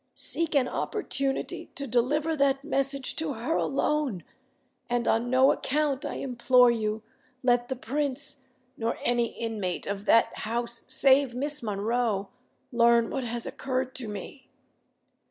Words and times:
"Seek 0.15 0.55
an 0.55 0.67
opportunity 0.67 1.67
to 1.75 1.85
deliver 1.85 2.35
that 2.35 2.63
message 2.63 3.15
to 3.17 3.33
her 3.33 3.55
alone;—and 3.55 5.07
on 5.07 5.29
no 5.29 5.51
account, 5.51 6.05
I 6.07 6.15
implore 6.15 6.71
you, 6.71 7.03
let 7.43 7.67
the 7.67 7.75
Prince—nor 7.75 8.97
any 9.03 9.27
inmate 9.39 9.85
of 9.85 10.05
that 10.05 10.35
house 10.39 10.85
save 10.87 11.35
Miss 11.35 11.61
Monroe—learn 11.61 13.11
what 13.11 13.25
has 13.25 13.45
occurred 13.45 13.93
to 13.97 14.07
me." 14.07 14.49